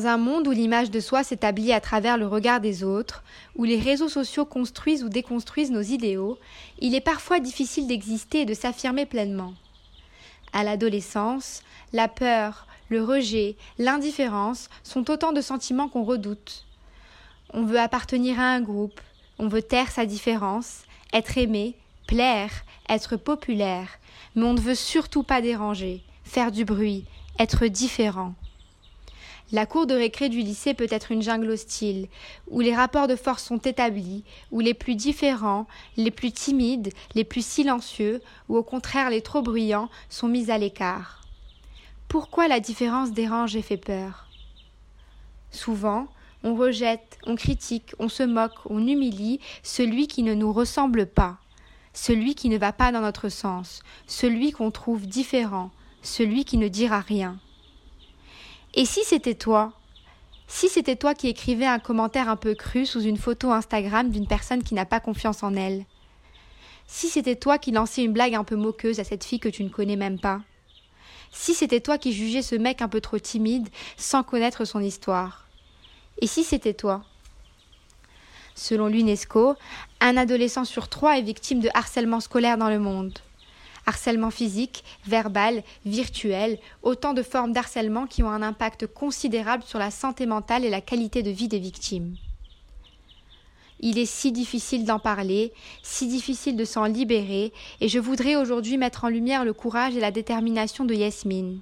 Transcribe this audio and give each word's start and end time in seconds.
Dans 0.00 0.06
un 0.06 0.16
monde 0.16 0.48
où 0.48 0.50
l'image 0.50 0.90
de 0.90 0.98
soi 0.98 1.22
s'établit 1.22 1.74
à 1.74 1.80
travers 1.80 2.16
le 2.16 2.26
regard 2.26 2.62
des 2.62 2.84
autres, 2.84 3.22
où 3.54 3.64
les 3.64 3.78
réseaux 3.78 4.08
sociaux 4.08 4.46
construisent 4.46 5.04
ou 5.04 5.10
déconstruisent 5.10 5.70
nos 5.70 5.82
idéaux, 5.82 6.38
il 6.78 6.94
est 6.94 7.02
parfois 7.02 7.38
difficile 7.38 7.86
d'exister 7.86 8.40
et 8.40 8.44
de 8.46 8.54
s'affirmer 8.54 9.04
pleinement. 9.04 9.52
À 10.54 10.64
l'adolescence, 10.64 11.62
la 11.92 12.08
peur, 12.08 12.66
le 12.88 13.04
rejet, 13.04 13.56
l'indifférence 13.78 14.70
sont 14.84 15.10
autant 15.10 15.32
de 15.32 15.42
sentiments 15.42 15.90
qu'on 15.90 16.04
redoute. 16.04 16.64
On 17.52 17.66
veut 17.66 17.78
appartenir 17.78 18.40
à 18.40 18.54
un 18.54 18.62
groupe, 18.62 19.02
on 19.38 19.48
veut 19.48 19.60
taire 19.60 19.90
sa 19.90 20.06
différence, 20.06 20.84
être 21.12 21.36
aimé, 21.36 21.76
plaire, 22.06 22.64
être 22.88 23.16
populaire, 23.18 23.98
mais 24.34 24.44
on 24.44 24.54
ne 24.54 24.60
veut 24.60 24.74
surtout 24.74 25.24
pas 25.24 25.42
déranger, 25.42 26.02
faire 26.24 26.52
du 26.52 26.64
bruit, 26.64 27.04
être 27.38 27.66
différent. 27.66 28.32
La 29.52 29.66
cour 29.66 29.86
de 29.86 29.94
récré 29.94 30.28
du 30.28 30.38
lycée 30.38 30.74
peut 30.74 30.86
être 30.90 31.10
une 31.10 31.22
jungle 31.22 31.50
hostile, 31.50 32.06
où 32.48 32.60
les 32.60 32.74
rapports 32.74 33.08
de 33.08 33.16
force 33.16 33.42
sont 33.42 33.58
établis, 33.58 34.22
où 34.52 34.60
les 34.60 34.74
plus 34.74 34.94
différents, 34.94 35.66
les 35.96 36.12
plus 36.12 36.30
timides, 36.30 36.92
les 37.16 37.24
plus 37.24 37.44
silencieux, 37.44 38.22
ou 38.48 38.56
au 38.56 38.62
contraire 38.62 39.10
les 39.10 39.22
trop 39.22 39.42
bruyants, 39.42 39.90
sont 40.08 40.28
mis 40.28 40.52
à 40.52 40.58
l'écart. 40.58 41.22
Pourquoi 42.06 42.46
la 42.46 42.60
différence 42.60 43.10
dérange 43.10 43.56
et 43.56 43.62
fait 43.62 43.76
peur? 43.76 44.28
Souvent, 45.50 46.06
on 46.44 46.54
rejette, 46.54 47.18
on 47.26 47.34
critique, 47.34 47.92
on 47.98 48.08
se 48.08 48.22
moque, 48.22 48.58
on 48.66 48.86
humilie 48.86 49.40
celui 49.64 50.06
qui 50.06 50.22
ne 50.22 50.34
nous 50.34 50.52
ressemble 50.52 51.06
pas, 51.06 51.38
celui 51.92 52.36
qui 52.36 52.50
ne 52.50 52.58
va 52.58 52.72
pas 52.72 52.92
dans 52.92 53.00
notre 53.00 53.28
sens, 53.28 53.82
celui 54.06 54.52
qu'on 54.52 54.70
trouve 54.70 55.08
différent, 55.08 55.72
celui 56.02 56.44
qui 56.44 56.56
ne 56.56 56.68
dira 56.68 57.00
rien. 57.00 57.40
Et 58.74 58.84
si 58.84 59.02
c'était 59.04 59.34
toi 59.34 59.72
Si 60.46 60.68
c'était 60.68 60.94
toi 60.94 61.14
qui 61.14 61.28
écrivais 61.28 61.66
un 61.66 61.80
commentaire 61.80 62.28
un 62.28 62.36
peu 62.36 62.54
cru 62.54 62.86
sous 62.86 63.00
une 63.00 63.16
photo 63.16 63.50
Instagram 63.50 64.10
d'une 64.10 64.28
personne 64.28 64.62
qui 64.62 64.74
n'a 64.74 64.86
pas 64.86 65.00
confiance 65.00 65.42
en 65.42 65.54
elle 65.54 65.84
Si 66.86 67.08
c'était 67.08 67.34
toi 67.34 67.58
qui 67.58 67.72
lançais 67.72 68.04
une 68.04 68.12
blague 68.12 68.36
un 68.36 68.44
peu 68.44 68.54
moqueuse 68.54 69.00
à 69.00 69.04
cette 69.04 69.24
fille 69.24 69.40
que 69.40 69.48
tu 69.48 69.64
ne 69.64 69.70
connais 69.70 69.96
même 69.96 70.20
pas 70.20 70.40
Si 71.32 71.52
c'était 71.52 71.80
toi 71.80 71.98
qui 71.98 72.12
jugeais 72.12 72.42
ce 72.42 72.54
mec 72.54 72.80
un 72.80 72.88
peu 72.88 73.00
trop 73.00 73.18
timide 73.18 73.68
sans 73.96 74.22
connaître 74.22 74.64
son 74.64 74.80
histoire 74.80 75.48
Et 76.22 76.28
si 76.28 76.44
c'était 76.44 76.74
toi 76.74 77.02
Selon 78.54 78.86
l'UNESCO, 78.86 79.56
un 80.00 80.16
adolescent 80.16 80.64
sur 80.64 80.88
trois 80.88 81.18
est 81.18 81.22
victime 81.22 81.60
de 81.60 81.70
harcèlement 81.74 82.20
scolaire 82.20 82.56
dans 82.56 82.68
le 82.68 82.78
monde 82.78 83.18
harcèlement 83.86 84.30
physique, 84.30 84.84
verbal, 85.06 85.62
virtuel, 85.84 86.58
autant 86.82 87.12
de 87.12 87.22
formes 87.22 87.52
d'harcèlement 87.52 88.06
qui 88.06 88.22
ont 88.22 88.30
un 88.30 88.42
impact 88.42 88.86
considérable 88.86 89.62
sur 89.64 89.78
la 89.78 89.90
santé 89.90 90.26
mentale 90.26 90.64
et 90.64 90.70
la 90.70 90.80
qualité 90.80 91.22
de 91.22 91.30
vie 91.30 91.48
des 91.48 91.58
victimes. 91.58 92.16
Il 93.82 93.98
est 93.98 94.06
si 94.06 94.30
difficile 94.30 94.84
d'en 94.84 94.98
parler, 94.98 95.52
si 95.82 96.06
difficile 96.06 96.56
de 96.56 96.66
s'en 96.66 96.84
libérer, 96.84 97.52
et 97.80 97.88
je 97.88 97.98
voudrais 97.98 98.36
aujourd'hui 98.36 98.76
mettre 98.76 99.04
en 99.04 99.08
lumière 99.08 99.44
le 99.44 99.54
courage 99.54 99.96
et 99.96 100.00
la 100.00 100.10
détermination 100.10 100.84
de 100.84 100.94
Yasmine. 100.94 101.60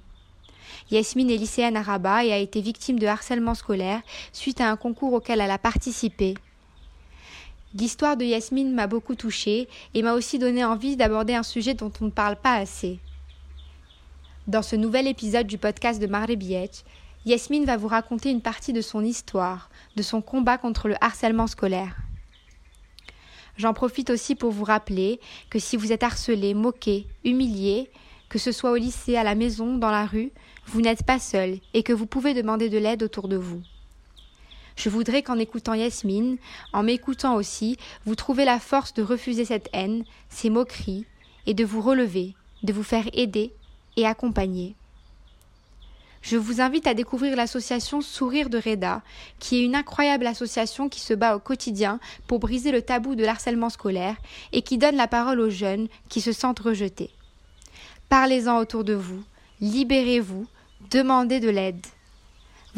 Yasmine 0.91 1.29
est 1.29 1.37
lycéenne 1.37 1.77
à 1.77 1.81
Rabat 1.81 2.25
et 2.25 2.33
a 2.33 2.37
été 2.37 2.61
victime 2.61 2.99
de 2.99 3.07
harcèlement 3.07 3.55
scolaire 3.55 4.01
suite 4.33 4.59
à 4.59 4.69
un 4.69 4.75
concours 4.75 5.13
auquel 5.13 5.39
elle 5.39 5.51
a 5.51 5.57
participé. 5.57 6.35
L'histoire 7.75 8.17
de 8.17 8.25
Yasmine 8.25 8.73
m'a 8.73 8.87
beaucoup 8.87 9.13
touchée 9.13 9.67
et 9.93 10.01
m'a 10.01 10.13
aussi 10.13 10.39
donné 10.39 10.65
envie 10.65 10.95
d'aborder 10.95 11.35
un 11.35 11.43
sujet 11.43 11.75
dont 11.75 11.91
on 12.01 12.05
ne 12.05 12.09
parle 12.09 12.35
pas 12.35 12.55
assez. 12.55 12.99
Dans 14.47 14.63
ce 14.63 14.75
nouvel 14.75 15.05
épisode 15.05 15.45
du 15.45 15.59
podcast 15.59 16.01
de 16.01 16.07
Marlebiet, 16.07 16.71
Yasmine 17.25 17.65
va 17.65 17.77
vous 17.77 17.87
raconter 17.87 18.31
une 18.31 18.41
partie 18.41 18.73
de 18.73 18.81
son 18.81 19.03
histoire, 19.05 19.69
de 19.95 20.01
son 20.01 20.21
combat 20.21 20.57
contre 20.57 20.87
le 20.87 20.95
harcèlement 20.99 21.45
scolaire. 21.45 21.95
J'en 23.55 23.75
profite 23.75 24.09
aussi 24.09 24.33
pour 24.33 24.49
vous 24.49 24.63
rappeler 24.63 25.19
que 25.51 25.59
si 25.59 25.77
vous 25.77 25.91
êtes 25.91 26.01
harcelé, 26.01 26.55
moqué, 26.55 27.05
humilié, 27.23 27.91
que 28.29 28.39
ce 28.39 28.51
soit 28.51 28.71
au 28.71 28.77
lycée, 28.77 29.15
à 29.15 29.23
la 29.23 29.35
maison, 29.35 29.77
dans 29.77 29.91
la 29.91 30.07
rue, 30.07 30.31
vous 30.65 30.81
n'êtes 30.81 31.03
pas 31.03 31.19
seul 31.19 31.59
et 31.75 31.83
que 31.83 31.93
vous 31.93 32.07
pouvez 32.07 32.33
demander 32.33 32.69
de 32.69 32.79
l'aide 32.79 33.03
autour 33.03 33.27
de 33.27 33.35
vous. 33.37 33.61
Je 34.79 34.87
voudrais 34.87 35.23
qu'en 35.23 35.37
écoutant 35.37 35.73
Yasmine, 35.73 36.37
en 36.71 36.83
m'écoutant 36.83 37.35
aussi, 37.35 37.75
vous 38.05 38.15
trouviez 38.15 38.45
la 38.45 38.61
force 38.61 38.93
de 38.93 39.03
refuser 39.03 39.43
cette 39.43 39.67
haine, 39.73 40.05
ces 40.29 40.49
moqueries, 40.49 41.05
et 41.45 41.53
de 41.53 41.65
vous 41.65 41.81
relever, 41.81 42.33
de 42.63 42.71
vous 42.71 42.83
faire 42.83 43.09
aider 43.11 43.51
et 43.97 44.05
accompagner. 44.07 44.75
Je 46.21 46.37
vous 46.37 46.61
invite 46.61 46.87
à 46.87 46.93
découvrir 46.93 47.35
l'association 47.35 47.99
Sourire 47.99 48.49
de 48.49 48.57
Reda, 48.57 49.01
qui 49.39 49.57
est 49.57 49.65
une 49.65 49.75
incroyable 49.75 50.27
association 50.27 50.87
qui 50.87 51.01
se 51.01 51.13
bat 51.13 51.35
au 51.35 51.39
quotidien 51.39 51.99
pour 52.25 52.39
briser 52.39 52.71
le 52.71 52.81
tabou 52.81 53.15
de 53.15 53.25
l'harcèlement 53.25 53.69
scolaire 53.69 54.15
et 54.53 54.61
qui 54.61 54.77
donne 54.77 54.95
la 54.95 55.07
parole 55.09 55.41
aux 55.41 55.49
jeunes 55.49 55.89
qui 56.07 56.21
se 56.21 56.31
sentent 56.31 56.59
rejetés. 56.59 57.09
Parlez-en 58.07 58.57
autour 58.57 58.85
de 58.85 58.93
vous, 58.93 59.23
libérez-vous, 59.59 60.47
demandez 60.89 61.41
de 61.41 61.49
l'aide. 61.49 61.85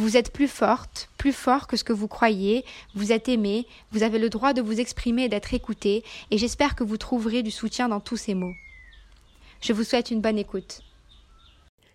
Vous 0.02 0.18
êtes 0.18 0.34
plus 0.34 0.48
forte, 0.48 1.10
plus 1.20 1.32
fort 1.32 1.68
que 1.68 1.78
ce 1.78 1.84
que 1.84 1.94
vous 1.94 2.08
croyez, 2.08 2.66
vous 2.96 3.12
êtes 3.12 3.30
aimé, 3.30 3.68
vous 3.92 4.02
avez 4.02 4.18
le 4.18 4.30
droit 4.30 4.52
de 4.52 4.60
vous 4.60 4.80
exprimer 4.80 5.26
et 5.26 5.30
d'être 5.30 5.54
écouté, 5.54 6.04
et 6.32 6.40
j'espère 6.40 6.76
que 6.76 6.84
vous 6.84 6.98
trouverez 6.98 7.44
du 7.44 7.52
soutien 7.52 7.88
dans 7.88 8.00
tous 8.00 8.18
ces 8.18 8.34
mots. 8.34 8.56
Je 9.62 9.74
vous 9.74 9.84
souhaite 9.84 10.10
une 10.10 10.20
bonne 10.20 10.40
écoute. 10.40 10.82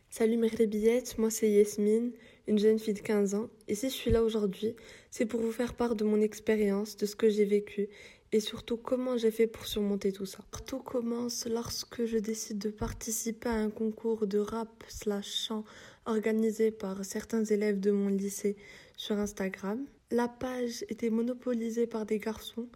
Salut 0.08 0.36
mes 0.36 0.48
billettes, 0.50 1.18
moi 1.18 1.30
c'est 1.30 1.50
Yasmine, 1.50 2.12
une 2.46 2.60
jeune 2.60 2.78
fille 2.78 2.94
de 2.94 3.00
15 3.00 3.34
ans, 3.34 3.48
et 3.66 3.74
si 3.74 3.90
je 3.90 3.94
suis 3.94 4.12
là 4.12 4.22
aujourd'hui, 4.22 4.76
c'est 5.10 5.26
pour 5.26 5.40
vous 5.40 5.50
faire 5.50 5.74
part 5.74 5.96
de 5.96 6.04
mon 6.04 6.20
expérience, 6.20 6.96
de 6.96 7.06
ce 7.06 7.16
que 7.16 7.28
j'ai 7.28 7.44
vécu, 7.44 7.88
et 8.32 8.40
surtout 8.40 8.76
comment 8.76 9.16
j'ai 9.16 9.30
fait 9.30 9.46
pour 9.46 9.66
surmonter 9.66 10.12
tout 10.12 10.26
ça? 10.26 10.38
Tout 10.66 10.80
commence 10.80 11.46
lorsque 11.46 12.04
je 12.04 12.18
décide 12.18 12.58
de 12.58 12.70
participer 12.70 13.48
à 13.48 13.54
un 13.54 13.70
concours 13.70 14.26
de 14.26 14.38
rap 14.38 14.84
slash 14.88 15.46
chant 15.46 15.64
organisé 16.06 16.70
par 16.70 17.04
certains 17.04 17.44
élèves 17.44 17.80
de 17.80 17.90
mon 17.90 18.08
lycée 18.08 18.56
sur 18.96 19.18
Instagram. 19.18 19.84
La 20.10 20.28
page 20.28 20.84
était 20.88 21.10
monopolisée 21.10 21.86
par 21.86 22.06
des 22.06 22.18
garçons 22.18 22.68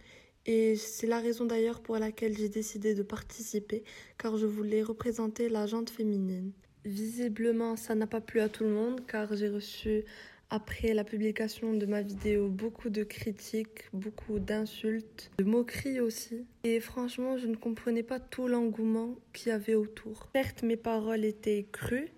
et 0.47 0.77
c'est 0.77 1.07
la 1.07 1.21
raison 1.21 1.45
d'ailleurs 1.45 1.81
pour 1.81 1.99
laquelle 1.99 2.37
j'ai 2.37 2.49
décidé 2.49 2.95
de 2.95 3.03
participer 3.03 3.85
car 4.19 4.37
je 4.37 4.47
voulais 4.47 4.83
représenter 4.83 5.49
la 5.49 5.67
jante 5.67 5.91
féminine. 5.91 6.53
Visiblement, 6.85 7.77
ça 7.77 7.95
n'a 7.95 8.07
pas 8.07 8.21
plu 8.21 8.41
à 8.41 8.49
tout 8.49 8.65
le 8.65 8.71
monde 8.71 9.03
car 9.07 9.37
j'ai 9.37 9.49
reçu 9.49 10.05
après 10.51 10.95
la 10.95 11.05
publication 11.05 11.73
de 11.73 11.87
ma 11.87 12.03
vidéo 12.03 12.49
beaucoup 12.49 12.91
de 12.91 13.05
critiques, 13.05 13.89
beaucoup 13.93 14.39
d'insultes, 14.39 15.31
de 15.39 15.45
moqueries 15.45 16.01
aussi. 16.01 16.45
Et 16.65 16.81
franchement, 16.81 17.39
je 17.39 17.47
ne 17.47 17.57
comprenais 17.57 18.03
pas 18.03 18.21
tout 18.21 18.49
l'engouement 18.49 19.17
qu'il 19.33 19.49
y 19.49 19.53
avait 19.53 19.75
autour. 19.75 20.29
Certes, 20.35 20.63
mes 20.63 20.77
paroles 20.77 21.25
étaient 21.25 21.67
crues, 21.71 22.11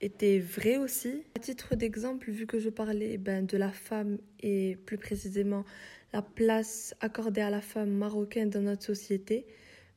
était 0.00 0.38
vrai 0.38 0.76
aussi. 0.76 1.22
À 1.36 1.40
titre 1.40 1.76
d'exemple, 1.76 2.30
vu 2.30 2.46
que 2.46 2.58
je 2.58 2.68
parlais 2.68 3.16
ben, 3.18 3.46
de 3.46 3.56
la 3.56 3.70
femme 3.70 4.18
et 4.40 4.76
plus 4.84 4.98
précisément 4.98 5.64
la 6.12 6.22
place 6.22 6.94
accordée 7.00 7.40
à 7.40 7.50
la 7.50 7.60
femme 7.60 7.90
marocaine 7.90 8.50
dans 8.50 8.62
notre 8.62 8.84
société, 8.84 9.46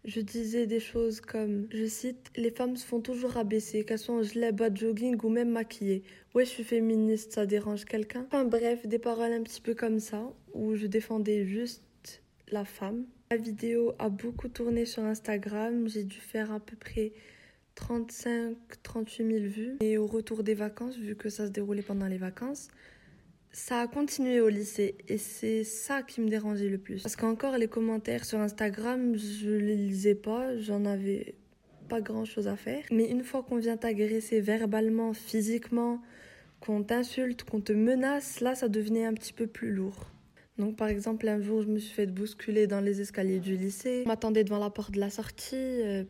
je 0.06 0.22
disais 0.22 0.66
des 0.66 0.80
choses 0.80 1.22
comme, 1.22 1.68
je 1.72 1.86
cite, 1.86 2.32
les 2.36 2.52
femmes 2.52 2.76
se 2.76 2.86
font 2.86 3.02
toujours 3.02 3.38
abaisser, 3.38 3.84
qu'elles 3.84 4.00
soient 4.00 4.16
en 4.16 4.24
gilet 4.24 4.52
bas 4.52 4.74
jogging 4.74 5.18
ou 5.24 5.30
même 5.30 5.52
maquillées. 5.52 6.04
Ouais, 6.34 6.46
je 6.46 6.50
suis 6.50 6.64
féministe, 6.64 7.34
ça 7.34 7.46
dérange 7.46 7.86
quelqu'un? 7.86 8.26
Enfin 8.28 8.46
bref, 8.46 8.86
des 8.88 9.00
paroles 9.00 9.34
un 9.34 9.44
petit 9.44 9.62
peu 9.62 9.74
comme 9.76 10.00
ça, 10.00 10.34
où 10.54 10.76
je 10.76 10.88
défendais 10.88 11.46
juste 11.46 11.84
la 12.52 12.66
femme. 12.66 13.06
La 13.30 13.38
vidéo 13.38 13.94
a 14.00 14.10
beaucoup 14.10 14.50
tourné 14.50 14.86
sur 14.86 15.04
Instagram, 15.04 15.88
j'ai 15.88 16.04
dû 16.04 16.18
faire 16.18 16.52
à 16.52 16.60
peu 16.60 16.76
près 16.76 17.14
35, 17.76 18.56
38 18.84 19.26
000 19.26 19.40
vues. 19.46 19.78
Et 19.82 19.98
au 19.98 20.08
retour 20.08 20.44
des 20.44 20.54
vacances, 20.54 20.98
vu 20.98 21.16
que 21.16 21.30
ça 21.30 21.48
se 21.48 21.52
déroulait 21.52 21.82
pendant 21.82 22.08
les 22.08 22.18
vacances, 22.18 22.70
ça 23.52 23.82
a 23.82 23.88
continué 23.88 24.40
au 24.40 24.50
lycée 24.50 24.96
et 25.08 25.18
c'est 25.18 25.64
ça 25.64 26.04
qui 26.04 26.22
me 26.22 26.30
dérangeait 26.30 26.70
le 26.70 26.78
plus. 26.78 27.02
Parce 27.02 27.16
qu'encore 27.16 27.58
les 27.58 27.68
commentaires 27.68 28.26
sur 28.26 28.40
Instagram, 28.40 29.18
je 29.18 29.50
les 29.50 29.76
lisais 29.76 30.16
pas, 30.16 30.58
j'en 30.58 30.86
avais 30.86 31.36
pas 31.90 32.02
grand 32.02 32.24
chose 32.24 32.48
à 32.48 32.56
faire. 32.56 32.84
Mais 32.92 33.10
une 33.10 33.24
fois 33.24 33.44
qu'on 33.44 33.58
vient 33.58 33.76
t'agresser 33.76 34.40
verbalement, 34.40 35.14
physiquement, 35.14 36.02
qu'on 36.62 36.84
t'insulte, 36.84 37.44
qu'on 37.44 37.60
te 37.60 37.74
menace, 37.74 38.40
là 38.40 38.56
ça 38.56 38.70
devenait 38.70 39.06
un 39.06 39.14
petit 39.14 39.34
peu 39.34 39.48
plus 39.48 39.72
lourd. 39.72 40.08
Donc 40.58 40.78
par 40.78 40.88
exemple 40.88 41.28
un 41.28 41.42
jour 41.42 41.62
je 41.62 41.68
me 41.68 41.80
suis 41.80 41.94
fait 41.94 42.06
bousculer 42.06 42.68
dans 42.68 42.82
les 42.82 43.02
escaliers 43.02 43.40
du 43.40 43.58
lycée, 43.58 44.04
m'attendais 44.06 44.44
devant 44.44 44.60
la 44.60 44.70
porte 44.70 44.92
de 44.92 45.00
la 45.00 45.10
sortie, 45.10 45.56
euh, 45.56 46.04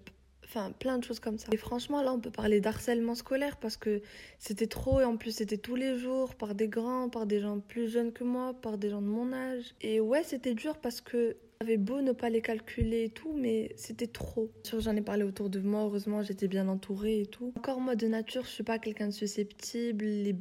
Enfin, 0.53 0.73
plein 0.73 0.97
de 0.97 1.03
choses 1.05 1.21
comme 1.21 1.37
ça. 1.37 1.47
Et 1.53 1.55
franchement, 1.55 2.01
là, 2.01 2.11
on 2.11 2.19
peut 2.19 2.29
parler 2.29 2.59
d'harcèlement 2.59 3.15
scolaire 3.15 3.55
parce 3.55 3.77
que 3.77 4.01
c'était 4.37 4.67
trop 4.67 4.99
et 4.99 5.05
en 5.05 5.15
plus, 5.15 5.31
c'était 5.31 5.57
tous 5.57 5.77
les 5.77 5.97
jours 5.97 6.35
par 6.35 6.55
des 6.55 6.67
grands, 6.67 7.07
par 7.07 7.25
des 7.25 7.39
gens 7.39 7.61
plus 7.61 7.87
jeunes 7.87 8.11
que 8.11 8.25
moi, 8.25 8.53
par 8.53 8.77
des 8.77 8.89
gens 8.89 9.01
de 9.01 9.07
mon 9.07 9.31
âge. 9.31 9.73
Et 9.79 10.01
ouais, 10.01 10.23
c'était 10.25 10.53
dur 10.53 10.77
parce 10.77 10.99
que 10.99 11.37
j'avais 11.61 11.77
beau 11.77 12.01
ne 12.01 12.11
pas 12.11 12.29
les 12.29 12.41
calculer 12.41 13.05
et 13.05 13.09
tout, 13.09 13.31
mais 13.33 13.71
c'était 13.77 14.07
trop. 14.07 14.51
J'en 14.77 14.93
ai 14.93 15.01
parlé 15.01 15.23
autour 15.23 15.49
de 15.49 15.61
moi, 15.61 15.83
heureusement, 15.83 16.21
j'étais 16.21 16.49
bien 16.49 16.67
entourée 16.67 17.21
et 17.21 17.27
tout. 17.27 17.53
Encore 17.55 17.79
moi, 17.79 17.95
de 17.95 18.07
nature, 18.07 18.43
je 18.43 18.49
suis 18.49 18.63
pas 18.63 18.77
quelqu'un 18.77 19.07
de 19.07 19.13
susceptible. 19.13 20.03
Les 20.03 20.35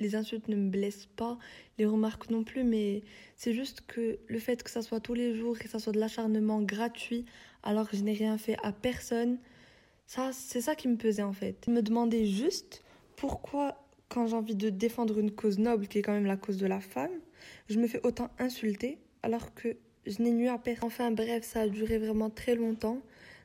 les 0.00 0.14
insultes 0.14 0.48
ne 0.48 0.56
me 0.56 0.70
blessent 0.70 1.08
pas, 1.16 1.38
les 1.78 1.84
remarques 1.84 2.30
non 2.30 2.42
plus, 2.42 2.64
mais 2.64 3.02
c'est 3.36 3.52
juste 3.52 3.82
que 3.86 4.18
le 4.26 4.38
fait 4.38 4.62
que 4.62 4.70
ça 4.70 4.82
soit 4.82 5.00
tous 5.00 5.14
les 5.14 5.34
jours 5.34 5.58
que 5.58 5.68
ça 5.68 5.78
soit 5.78 5.92
de 5.92 6.00
l'acharnement 6.00 6.62
gratuit, 6.62 7.26
alors 7.62 7.88
que 7.88 7.96
je 7.96 8.02
n'ai 8.02 8.12
rien 8.12 8.38
fait 8.38 8.56
à 8.62 8.72
personne, 8.72 9.38
ça, 10.06 10.30
c'est 10.32 10.60
ça 10.60 10.74
qui 10.74 10.88
me 10.88 10.96
pesait 10.96 11.22
en 11.22 11.32
fait. 11.32 11.56
Je 11.66 11.70
me 11.70 11.82
demandais 11.82 12.26
juste 12.26 12.82
pourquoi, 13.16 13.76
quand 14.08 14.26
j'ai 14.26 14.34
envie 14.34 14.56
de 14.56 14.70
défendre 14.70 15.18
une 15.18 15.30
cause 15.30 15.58
noble, 15.58 15.86
qui 15.86 15.98
est 15.98 16.02
quand 16.02 16.12
même 16.12 16.26
la 16.26 16.36
cause 16.36 16.56
de 16.56 16.66
la 16.66 16.80
femme, 16.80 17.12
je 17.68 17.78
me 17.78 17.86
fais 17.86 18.04
autant 18.04 18.30
insulter, 18.38 18.98
alors 19.22 19.54
que 19.54 19.76
je 20.06 20.22
n'ai 20.22 20.32
nu 20.32 20.48
à 20.48 20.58
personne. 20.58 20.86
Enfin 20.86 21.10
bref, 21.10 21.44
ça 21.44 21.60
a 21.60 21.68
duré 21.68 21.98
vraiment 21.98 22.30
très 22.30 22.54
longtemps 22.54 23.00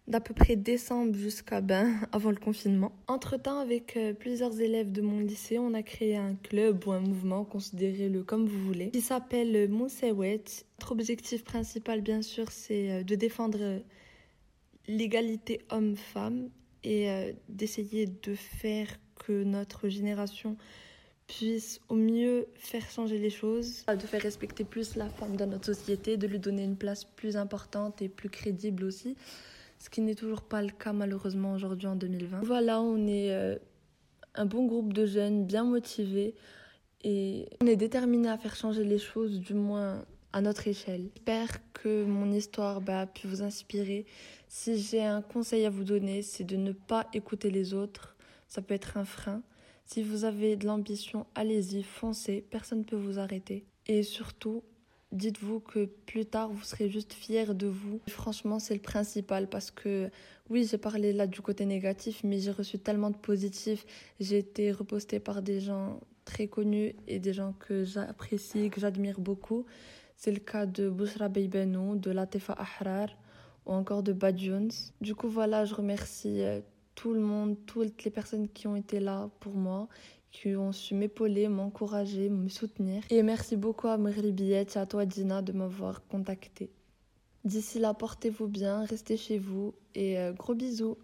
d'à 0.08 0.20
peu 0.20 0.34
près 0.34 0.56
décembre 0.56 1.16
jusqu'à 1.16 1.62
ben, 1.62 1.96
avant 2.12 2.30
le 2.30 2.38
confinement. 2.38 2.92
Entre-temps, 3.08 3.60
avec 3.60 3.98
euh, 3.98 4.14
plusieurs 4.14 4.60
élèves 4.60 4.92
de 4.92 5.02
mon 5.02 5.20
lycée, 5.20 5.58
on 5.58 5.74
a 5.74 5.84
créé 5.84 6.16
un 6.16 6.36
club 6.36 6.86
ou 6.88 6.92
un 6.92 7.00
mouvement, 7.00 7.44
considérez-le 7.44 8.24
comme 8.24 8.46
vous 8.46 8.64
voulez, 8.66 8.92
qui 8.92 9.02
s'appelle 9.02 9.70
Moussewet. 9.70 10.44
Notre 10.80 10.92
objectif 10.92 11.44
principal, 11.44 12.02
bien 12.02 12.22
sûr, 12.22 12.52
c'est 12.52 12.92
euh, 12.92 13.04
de 13.04 13.16
défendre 13.16 13.60
euh, 13.62 13.80
l'égalité 14.88 15.62
homme-femme 15.70 16.50
et 16.84 17.36
d'essayer 17.50 18.06
de 18.06 18.36
faire 18.36 18.88
que 19.16 19.44
notre 19.44 19.90
génération 19.90 20.56
puisse 21.26 21.82
au 21.90 21.96
mieux 21.96 22.48
faire 22.54 22.88
changer 22.88 23.18
les 23.18 23.32
choses, 23.32 23.84
de 23.88 23.98
faire 24.06 24.22
respecter 24.22 24.64
plus 24.64 24.96
la 24.96 25.10
femme 25.10 25.36
dans 25.36 25.48
notre 25.48 25.66
société, 25.66 26.18
de 26.18 26.28
lui 26.28 26.38
donner 26.38 26.64
une 26.64 26.78
place 26.78 27.04
plus 27.04 27.38
importante 27.38 28.04
et 28.04 28.10
plus 28.10 28.30
crédible 28.30 28.84
aussi 28.84 29.18
ce 29.80 29.90
qui 29.90 30.02
n'est 30.02 30.16
toujours 30.16 30.42
pas 30.42 30.62
le 30.62 30.70
cas 30.70 30.94
malheureusement 30.94 31.54
aujourd'hui 31.54 31.88
en 31.88 31.96
2020. 31.96 32.42
Voilà, 32.44 32.82
on 32.82 33.08
est 33.08 33.32
euh, 33.32 33.58
un 34.34 34.46
bon 34.46 34.66
groupe 34.66 34.94
de 34.94 35.06
jeunes 35.06 35.46
bien 35.46 35.64
motivés 35.64 36.36
et 37.04 37.48
on 37.62 37.68
est 37.68 37.76
déterminés 37.76 38.30
à 38.30 38.38
faire 38.38 38.56
changer 38.56 38.84
les 38.84 38.98
choses, 38.98 39.40
du 39.40 39.54
moins 39.54 40.06
à 40.36 40.42
notre 40.42 40.68
échelle. 40.68 41.10
J'espère 41.16 41.48
que 41.72 42.04
mon 42.04 42.30
histoire 42.34 42.82
bah, 42.82 43.02
a 43.02 43.08
pu 43.08 43.26
vous 43.26 43.42
inspirer. 43.42 44.06
Si 44.50 44.78
j'ai 44.78 45.02
un 45.02 45.22
conseil 45.22 45.66
à 45.66 45.70
vous 45.70 45.86
donner, 45.86 46.24
c'est 46.24 46.44
de 46.44 46.58
ne 46.58 46.74
pas 46.74 47.08
écouter 47.14 47.50
les 47.50 47.74
autres. 47.74 48.18
Ça 48.50 48.62
peut 48.62 48.74
être 48.74 48.98
un 48.98 49.06
frein. 49.06 49.42
Si 49.86 50.04
vous 50.04 50.26
avez 50.26 50.58
de 50.58 50.68
l'ambition, 50.68 51.26
allez-y, 51.36 51.84
foncez, 51.84 52.44
personne 52.52 52.80
ne 52.80 52.84
peut 52.84 52.98
vous 52.98 53.18
arrêter. 53.18 53.64
Et 53.88 54.04
surtout, 54.04 54.62
dites-vous 55.14 55.62
que 55.62 55.86
plus 55.86 56.26
tard, 56.26 56.50
vous 56.50 56.66
serez 56.66 56.90
juste 56.90 57.14
fier 57.14 57.56
de 57.56 57.68
vous. 57.68 58.02
Franchement, 58.10 58.60
c'est 58.60 58.74
le 58.74 58.82
principal 58.82 59.48
parce 59.48 59.72
que 59.72 60.10
oui, 60.50 60.68
j'ai 60.70 60.78
parlé 60.78 61.14
là 61.14 61.28
du 61.28 61.40
côté 61.40 61.66
négatif, 61.66 62.26
mais 62.26 62.42
j'ai 62.42 62.52
reçu 62.52 62.78
tellement 62.78 63.10
de 63.10 63.16
positifs. 63.16 63.86
J'ai 64.20 64.40
été 64.40 64.74
repostée 64.74 65.22
par 65.22 65.42
des 65.42 65.62
gens 65.62 66.02
très 66.26 66.48
connus 66.48 66.94
et 67.08 67.20
des 67.20 67.32
gens 67.32 67.54
que 67.58 67.86
j'apprécie, 67.86 68.70
que 68.70 68.82
j'admire 68.82 69.22
beaucoup. 69.22 69.66
C'est 70.16 70.32
le 70.32 70.40
cas 70.40 70.66
de 70.66 70.90
Bouchra 70.90 71.30
Beybenou, 71.30 71.96
de 71.96 72.12
Latifa 72.12 72.54
Ahrar 72.54 73.10
ou 73.66 73.74
encore 73.74 74.04
de 74.04 74.14
Bad 74.14 74.38
Jones. 74.38 74.72
Du 75.02 75.16
coup, 75.16 75.28
voilà, 75.30 75.66
je 75.66 75.76
remercie 75.76 76.42
euh, 76.42 76.62
tout 76.96 77.14
le 77.14 77.20
monde, 77.20 77.58
toutes 77.66 78.04
les 78.04 78.12
personnes 78.12 78.48
qui 78.48 78.68
ont 78.68 78.76
été 78.76 79.00
là 79.00 79.30
pour 79.40 79.54
moi 79.54 79.88
qui 80.36 80.54
ont 80.56 80.74
su 80.74 80.96
m'épauler, 80.96 81.48
m'encourager, 81.48 82.30
me 82.30 82.50
soutenir. 82.50 83.04
Et 83.10 83.24
merci 83.24 83.56
beaucoup 83.56 83.88
à 83.88 83.98
Billet 83.98 84.68
et 84.76 84.78
à 84.78 84.86
toi 84.86 85.06
Dina 85.06 85.42
de 85.42 85.54
m'avoir 85.54 86.06
contacté. 86.08 86.70
D'ici 87.46 87.80
là, 87.80 87.94
portez-vous 87.94 88.48
bien, 88.48 88.84
restez 88.84 89.16
chez 89.16 89.38
vous 89.38 89.74
et 89.94 90.20
euh, 90.20 90.34
gros 90.34 90.54
bisous. 90.54 90.98